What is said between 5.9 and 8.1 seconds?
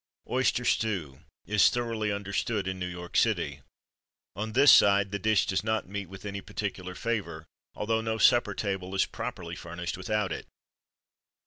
with any particular favour, although